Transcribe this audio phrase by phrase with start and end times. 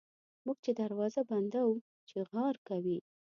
[0.45, 2.97] موږ چي دروازه بندوو چیغهار کوي.